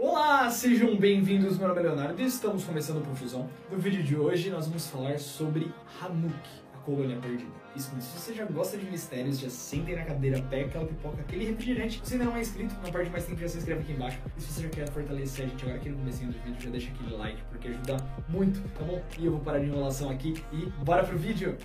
Olá, 0.00 0.48
sejam 0.48 0.94
bem-vindos, 0.96 1.58
meu 1.58 1.66
nome 1.66 1.80
é 1.80 1.82
Leonardo 1.82 2.22
e 2.22 2.24
estamos 2.24 2.62
começando 2.62 2.98
o 2.98 3.00
Profusão. 3.00 3.50
No 3.68 3.78
vídeo 3.78 4.00
de 4.00 4.14
hoje 4.14 4.48
nós 4.48 4.68
vamos 4.68 4.86
falar 4.86 5.18
sobre 5.18 5.72
Hanuk, 6.00 6.32
a 6.72 6.78
colônia 6.84 7.16
perdida. 7.16 7.50
Isso 7.74 7.92
mesmo, 7.92 8.08
se 8.08 8.16
você 8.16 8.32
já 8.32 8.44
gosta 8.44 8.78
de 8.78 8.88
mistérios, 8.88 9.40
já 9.40 9.50
sentem 9.50 9.96
na 9.96 10.04
cadeira, 10.04 10.40
pega 10.48 10.66
aquela 10.66 10.86
pipoca, 10.86 11.20
aquele 11.20 11.46
refrigerante. 11.46 12.00
Se 12.04 12.16
não 12.16 12.36
é 12.36 12.40
inscrito, 12.40 12.76
não 12.80 12.92
perde 12.92 13.10
mais 13.10 13.26
tempo, 13.26 13.40
já 13.40 13.48
se 13.48 13.58
inscreve 13.58 13.80
aqui 13.80 13.92
embaixo. 13.92 14.20
E 14.36 14.40
se 14.40 14.52
você 14.52 14.62
já 14.62 14.68
quer 14.68 14.88
fortalecer 14.88 15.46
a 15.46 15.48
gente 15.48 15.62
agora 15.64 15.78
aqui 15.78 15.88
no 15.88 15.98
começo 15.98 16.24
do 16.24 16.32
vídeo, 16.44 16.60
já 16.60 16.70
deixa 16.70 16.92
aquele 16.92 17.16
like, 17.16 17.42
porque 17.50 17.66
ajuda 17.66 17.96
muito, 18.28 18.62
tá 18.78 18.84
bom? 18.84 19.02
E 19.18 19.26
eu 19.26 19.32
vou 19.32 19.40
parar 19.40 19.58
de 19.58 19.66
enrolação 19.66 20.10
aqui 20.10 20.40
e 20.52 20.66
bora 20.84 21.02
pro 21.02 21.18
vídeo! 21.18 21.58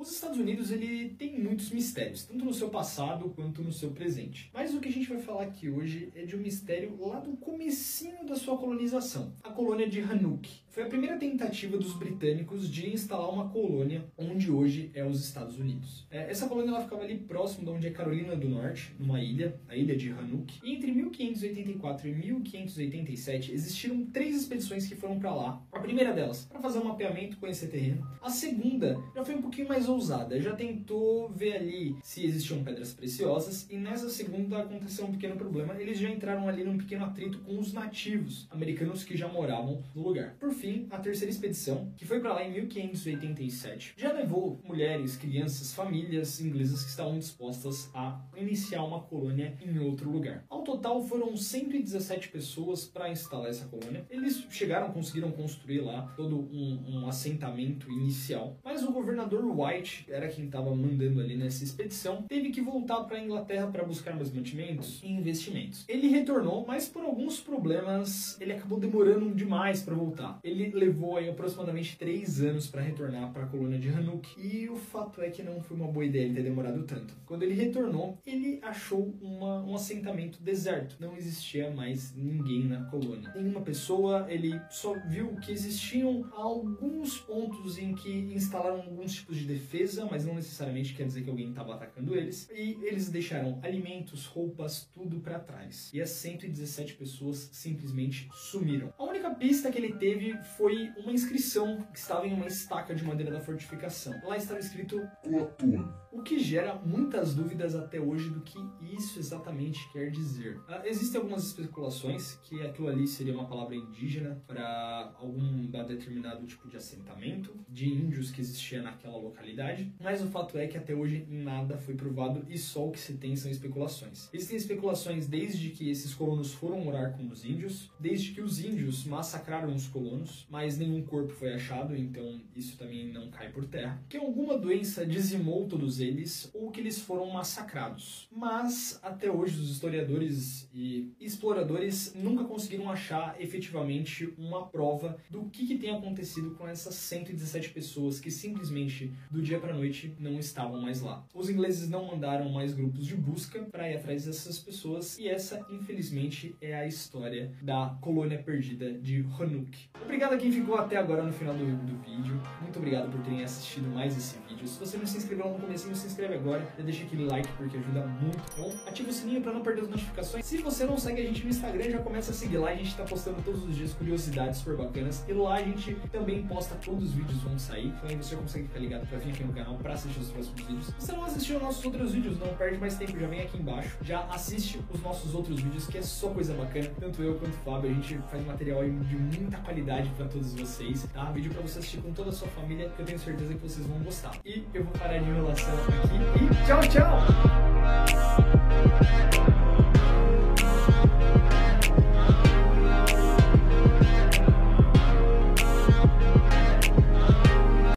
Os 0.00 0.12
Estados 0.12 0.38
Unidos 0.38 0.70
ele 0.70 1.10
tem 1.10 1.38
muitos 1.38 1.68
mistérios, 1.68 2.24
tanto 2.24 2.42
no 2.42 2.54
seu 2.54 2.70
passado 2.70 3.28
quanto 3.36 3.62
no 3.62 3.70
seu 3.70 3.90
presente. 3.90 4.50
Mas 4.50 4.74
o 4.74 4.80
que 4.80 4.88
a 4.88 4.90
gente 4.90 5.06
vai 5.06 5.18
falar 5.18 5.42
aqui 5.42 5.68
hoje 5.68 6.10
é 6.16 6.24
de 6.24 6.34
um 6.34 6.38
mistério 6.38 6.96
lá 6.98 7.20
do 7.20 7.36
comecinho 7.36 8.24
da 8.24 8.34
sua 8.34 8.56
colonização, 8.56 9.34
a 9.44 9.50
colônia 9.50 9.86
de 9.86 10.00
Hanuk. 10.00 10.48
Foi 10.70 10.84
a 10.84 10.86
primeira 10.86 11.16
tentativa 11.16 11.76
dos 11.76 11.94
britânicos 11.94 12.70
de 12.70 12.88
instalar 12.90 13.28
uma 13.28 13.48
colônia 13.48 14.04
onde 14.16 14.52
hoje 14.52 14.88
é 14.94 15.04
os 15.04 15.20
Estados 15.24 15.58
Unidos. 15.58 16.06
É, 16.08 16.30
essa 16.30 16.46
colônia 16.46 16.70
ela 16.70 16.80
ficava 16.80 17.02
ali 17.02 17.18
próximo 17.18 17.64
de 17.64 17.70
onde 17.70 17.86
é 17.88 17.90
Carolina 17.90 18.36
do 18.36 18.48
Norte, 18.48 18.94
numa 18.96 19.20
ilha, 19.20 19.58
a 19.68 19.74
ilha 19.74 19.96
de 19.96 20.10
Hanuk. 20.10 20.60
E 20.62 20.72
entre 20.72 20.92
1584 20.92 22.06
e 22.06 22.14
1587 22.14 23.52
existiram 23.52 24.06
três 24.06 24.36
expedições 24.36 24.86
que 24.86 24.94
foram 24.94 25.18
para 25.18 25.34
lá. 25.34 25.60
A 25.72 25.80
primeira 25.80 26.12
delas 26.12 26.44
para 26.44 26.60
fazer 26.60 26.78
um 26.78 26.84
mapeamento, 26.84 27.38
conhecer 27.38 27.66
terreno. 27.66 28.06
A 28.22 28.30
segunda 28.30 28.96
já 29.12 29.24
foi 29.24 29.34
um 29.34 29.42
pouquinho 29.42 29.66
mais 29.66 29.88
ousada, 29.88 30.40
já 30.40 30.54
tentou 30.54 31.28
ver 31.30 31.56
ali 31.56 31.96
se 32.00 32.24
existiam 32.24 32.62
pedras 32.62 32.92
preciosas 32.92 33.66
e 33.68 33.76
nessa 33.76 34.08
segunda 34.08 34.60
aconteceu 34.60 35.04
um 35.04 35.10
pequeno 35.10 35.34
problema. 35.34 35.74
Eles 35.80 35.98
já 35.98 36.08
entraram 36.08 36.48
ali 36.48 36.62
num 36.62 36.78
pequeno 36.78 37.06
atrito 37.06 37.40
com 37.40 37.58
os 37.58 37.72
nativos 37.72 38.46
americanos 38.52 39.02
que 39.02 39.16
já 39.16 39.26
moravam 39.26 39.82
no 39.96 40.02
lugar. 40.02 40.36
Por 40.38 40.59
fim, 40.60 40.86
a 40.90 40.98
terceira 40.98 41.30
expedição, 41.30 41.90
que 41.96 42.04
foi 42.04 42.20
para 42.20 42.34
lá 42.34 42.44
em 42.44 42.52
1587, 42.52 43.94
já 43.96 44.12
levou 44.12 44.60
mulheres, 44.62 45.16
crianças, 45.16 45.72
famílias 45.72 46.38
inglesas 46.40 46.84
que 46.84 46.90
estavam 46.90 47.18
dispostas 47.18 47.90
a 47.94 48.20
iniciar 48.36 48.84
uma 48.84 49.00
colônia 49.00 49.56
em 49.64 49.78
outro 49.78 50.10
lugar. 50.10 50.44
Ao 50.50 50.62
total 50.62 51.02
foram 51.02 51.34
117 51.34 52.28
pessoas 52.28 52.84
para 52.84 53.10
instalar 53.10 53.48
essa 53.48 53.66
colônia. 53.66 54.04
Eles 54.10 54.44
chegaram, 54.50 54.92
conseguiram 54.92 55.32
construir 55.32 55.80
lá 55.80 56.02
todo 56.14 56.36
um, 56.36 56.84
um 56.86 57.08
assentamento 57.08 57.90
inicial, 57.90 58.58
mas 58.62 58.82
o 58.82 58.92
governador 58.92 59.42
White 59.44 60.06
era 60.10 60.28
quem 60.28 60.44
estava 60.44 60.74
mandando 60.74 61.20
ali 61.20 61.36
nessa 61.36 61.64
expedição, 61.64 62.22
teve 62.28 62.50
que 62.50 62.60
voltar 62.60 63.04
para 63.04 63.16
a 63.16 63.24
Inglaterra 63.24 63.66
para 63.68 63.82
buscar 63.82 64.14
mais 64.14 64.30
mantimentos 64.30 65.00
e 65.02 65.10
investimentos. 65.10 65.86
Ele 65.88 66.08
retornou, 66.08 66.66
mas 66.66 66.86
por 66.86 67.02
alguns 67.02 67.40
problemas 67.40 68.38
ele 68.40 68.52
acabou 68.52 68.78
demorando 68.78 69.34
demais 69.34 69.82
para 69.82 69.94
voltar. 69.94 70.38
Ele 70.50 70.70
levou 70.70 71.16
aí 71.16 71.28
aproximadamente 71.28 71.96
três 71.96 72.40
anos 72.40 72.66
para 72.66 72.82
retornar 72.82 73.32
para 73.32 73.44
a 73.44 73.46
colônia 73.46 73.78
de 73.78 73.88
Hanuk 73.88 74.28
e 74.36 74.68
o 74.68 74.76
fato 74.76 75.22
é 75.22 75.30
que 75.30 75.42
não 75.42 75.60
foi 75.60 75.76
uma 75.76 75.86
boa 75.86 76.04
ideia 76.04 76.24
ele 76.24 76.34
ter 76.34 76.42
demorado 76.42 76.82
tanto. 76.82 77.14
Quando 77.24 77.44
ele 77.44 77.54
retornou, 77.54 78.18
ele 78.26 78.58
achou 78.62 79.14
uma, 79.20 79.62
um 79.64 79.74
assentamento 79.74 80.42
deserto. 80.42 80.96
Não 80.98 81.16
existia 81.16 81.70
mais 81.70 82.14
ninguém 82.16 82.64
na 82.64 82.84
colônia. 82.86 83.32
Nenhuma 83.34 83.60
pessoa, 83.60 84.26
ele 84.28 84.60
só 84.70 84.94
viu 85.08 85.36
que 85.36 85.52
existiam 85.52 86.28
alguns 86.32 87.18
pontos 87.18 87.78
em 87.78 87.94
que 87.94 88.10
instalaram 88.34 88.82
alguns 88.82 89.14
tipos 89.14 89.36
de 89.36 89.44
defesa, 89.44 90.06
mas 90.10 90.26
não 90.26 90.34
necessariamente 90.34 90.94
quer 90.94 91.06
dizer 91.06 91.22
que 91.22 91.30
alguém 91.30 91.50
estava 91.50 91.74
atacando 91.74 92.14
eles. 92.14 92.48
E 92.52 92.78
eles 92.82 93.08
deixaram 93.08 93.58
alimentos, 93.62 94.26
roupas, 94.26 94.88
tudo 94.92 95.20
para 95.20 95.38
trás. 95.38 95.90
E 95.94 96.00
as 96.00 96.10
117 96.10 96.94
pessoas 96.94 97.48
simplesmente 97.52 98.28
sumiram. 98.32 98.92
A 98.98 99.04
única 99.04 99.30
pista 99.30 99.70
que 99.70 99.78
ele 99.78 99.92
teve 99.94 100.36
foi 100.56 100.92
uma 100.96 101.12
inscrição 101.12 101.86
que 101.92 101.98
estava 101.98 102.26
em 102.26 102.34
uma 102.34 102.46
estaca 102.46 102.94
de 102.94 103.04
madeira 103.04 103.32
da 103.32 103.40
fortificação. 103.40 104.14
Lá 104.24 104.36
estava 104.36 104.60
escrito 104.60 105.00
Platônico. 105.22 105.92
o 106.12 106.22
que 106.22 106.38
gera 106.38 106.74
muitas 106.74 107.34
dúvidas 107.34 107.74
até 107.74 108.00
hoje 108.00 108.30
do 108.30 108.40
que 108.40 108.58
isso 108.94 109.18
exatamente 109.18 109.90
quer 109.92 110.10
dizer. 110.10 110.60
Ah, 110.68 110.82
existem 110.84 111.20
algumas 111.20 111.44
especulações 111.44 112.34
que 112.42 112.62
aquilo 112.62 112.88
ali 112.88 113.06
seria 113.06 113.34
uma 113.34 113.46
palavra 113.46 113.74
indígena 113.74 114.42
para 114.46 115.14
algum 115.18 115.66
determinado 115.66 116.46
tipo 116.46 116.68
de 116.68 116.76
assentamento 116.76 117.54
de 117.68 117.88
índios 117.88 118.30
que 118.30 118.40
existia 118.40 118.82
naquela 118.82 119.16
localidade, 119.16 119.92
mas 120.00 120.22
o 120.22 120.26
fato 120.26 120.58
é 120.58 120.66
que 120.66 120.76
até 120.76 120.94
hoje 120.94 121.26
nada 121.28 121.76
foi 121.78 121.94
provado 121.94 122.44
e 122.48 122.58
só 122.58 122.88
o 122.88 122.90
que 122.90 122.98
se 122.98 123.14
tem 123.14 123.36
são 123.36 123.50
especulações. 123.50 124.28
Existem 124.32 124.56
especulações 124.56 125.26
desde 125.26 125.70
que 125.70 125.90
esses 125.90 126.14
colonos 126.14 126.52
foram 126.52 126.80
morar 126.80 127.12
com 127.12 127.28
os 127.28 127.44
índios, 127.44 127.90
desde 127.98 128.32
que 128.32 128.40
os 128.40 128.60
índios 128.60 129.04
massacraram 129.04 129.74
os 129.74 129.88
colonos, 129.88 130.29
mas 130.48 130.78
nenhum 130.78 131.02
corpo 131.02 131.32
foi 131.32 131.52
achado, 131.54 131.96
então 131.96 132.40
isso 132.54 132.76
também 132.76 133.12
não 133.12 133.30
cai 133.30 133.50
por 133.50 133.64
terra. 133.66 134.02
Que 134.08 134.16
alguma 134.16 134.58
doença 134.58 135.06
dizimou 135.06 135.66
todos 135.66 136.00
eles 136.00 136.50
ou 136.54 136.70
que 136.70 136.80
eles 136.80 136.98
foram 137.00 137.30
massacrados. 137.30 138.28
Mas 138.30 138.98
até 139.02 139.30
hoje 139.30 139.60
os 139.60 139.70
historiadores 139.70 140.68
e 140.72 141.12
exploradores 141.20 142.14
nunca 142.14 142.44
conseguiram 142.44 142.90
achar 142.90 143.40
efetivamente 143.40 144.32
uma 144.38 144.66
prova 144.66 145.16
do 145.28 145.44
que, 145.44 145.66
que 145.66 145.78
tem 145.78 145.90
acontecido 145.90 146.52
com 146.52 146.66
essas 146.66 146.94
117 146.94 147.70
pessoas 147.70 148.20
que 148.20 148.30
simplesmente 148.30 149.12
do 149.30 149.42
dia 149.42 149.58
para 149.58 149.74
noite 149.74 150.14
não 150.18 150.38
estavam 150.38 150.80
mais 150.80 151.00
lá. 151.00 151.24
Os 151.34 151.48
ingleses 151.48 151.88
não 151.88 152.06
mandaram 152.06 152.48
mais 152.50 152.72
grupos 152.72 153.06
de 153.06 153.16
busca 153.16 153.62
para 153.64 153.90
ir 153.90 153.96
atrás 153.96 154.24
dessas 154.24 154.58
pessoas 154.58 155.18
e 155.18 155.28
essa, 155.28 155.64
infelizmente, 155.70 156.54
é 156.60 156.74
a 156.74 156.86
história 156.86 157.52
da 157.62 157.96
colônia 158.00 158.42
perdida 158.42 158.92
de 158.92 159.24
Hanuk. 159.38 159.90
A 160.28 160.36
quem 160.36 160.52
ficou 160.52 160.76
até 160.76 160.96
agora 160.96 161.22
no 161.22 161.32
final 161.32 161.54
do, 161.54 161.64
do 161.64 161.96
vídeo. 162.02 162.40
Muito 162.60 162.78
obrigado 162.78 163.10
por 163.10 163.20
terem 163.22 163.42
assistido 163.42 163.88
mais 163.88 164.16
esse 164.16 164.38
vídeo. 164.48 164.66
Se 164.68 164.78
você 164.78 164.96
não 164.96 165.06
se 165.06 165.16
inscreveu 165.16 165.48
no 165.48 165.58
comecinho, 165.58 165.94
se 165.96 166.06
inscreve 166.06 166.34
agora. 166.34 166.66
Já 166.76 166.84
deixa 166.84 167.04
aquele 167.04 167.24
like 167.24 167.48
porque 167.56 167.76
ajuda 167.78 168.06
muito, 168.06 168.38
bom? 168.56 168.72
Ativa 168.86 169.10
o 169.10 169.12
sininho 169.12 169.40
para 169.40 169.52
não 169.52 169.62
perder 169.62 169.82
as 169.82 169.88
notificações. 169.88 170.44
Se 170.44 170.58
você 170.58 170.84
não 170.84 170.98
segue 170.98 171.22
a 171.22 171.24
gente 171.24 171.42
no 171.42 171.50
Instagram, 171.50 171.90
já 171.90 171.98
começa 171.98 172.30
a 172.30 172.34
seguir 172.34 172.58
lá. 172.58 172.70
A 172.70 172.74
gente 172.74 172.94
tá 172.96 173.04
postando 173.04 173.42
todos 173.42 173.64
os 173.64 173.74
dias 173.74 173.92
curiosidades 173.94 174.58
super 174.58 174.76
bacanas. 174.76 175.24
E 175.26 175.32
lá 175.32 175.54
a 175.54 175.62
gente 175.62 175.94
também 176.12 176.46
posta 176.46 176.76
quando 176.84 177.02
os 177.02 177.12
vídeos 177.12 177.42
vão 177.42 177.58
sair. 177.58 177.86
Então 177.88 178.08
aí 178.08 178.16
você 178.16 178.36
consegue 178.36 178.66
ficar 178.66 178.80
ligado 178.80 179.06
para 179.08 179.18
vir 179.18 179.30
aqui 179.30 179.44
no 179.44 179.52
canal 179.52 179.76
para 179.76 179.94
assistir 179.94 180.20
os 180.20 180.30
próximos 180.30 180.60
vídeos. 180.60 180.86
Se 180.86 181.06
você 181.06 181.12
não 181.12 181.24
assistiu 181.24 181.60
nossos 181.60 181.84
outros 181.84 182.12
vídeos, 182.12 182.38
não 182.38 182.54
perde 182.56 182.78
mais 182.78 182.96
tempo, 182.96 183.18
já 183.18 183.26
vem 183.26 183.40
aqui 183.40 183.58
embaixo. 183.58 183.96
Já 184.02 184.24
assiste 184.26 184.80
os 184.92 185.02
nossos 185.02 185.34
outros 185.34 185.60
vídeos, 185.60 185.86
que 185.86 185.98
é 185.98 186.02
só 186.02 186.28
coisa 186.28 186.54
bacana. 186.54 186.90
Tanto 187.00 187.22
eu 187.22 187.34
quanto 187.36 187.54
o 187.54 187.58
Fábio, 187.58 187.90
a 187.90 187.94
gente 187.94 188.18
faz 188.30 188.44
material 188.44 188.82
de 188.84 189.16
muita 189.16 189.56
qualidade 189.58 190.09
para 190.12 190.26
todos 190.26 190.54
vocês, 190.54 191.06
tá? 191.12 191.24
Vídeo 191.30 191.52
para 191.52 191.62
você 191.62 191.78
assistir 191.78 191.98
com 191.98 192.12
toda 192.12 192.30
a 192.30 192.32
sua 192.32 192.48
família, 192.48 192.88
que 192.88 193.00
eu 193.00 193.06
tenho 193.06 193.18
certeza 193.18 193.54
que 193.54 193.60
vocês 193.60 193.86
vão 193.86 193.98
gostar. 194.00 194.32
E 194.44 194.64
eu 194.74 194.84
vou 194.84 194.92
parar 194.92 195.18
de 195.18 195.28
enrolação 195.28 195.74
aqui 195.74 196.44
e 196.44 196.48
tchau, 196.66 196.80
tchau! 196.88 197.20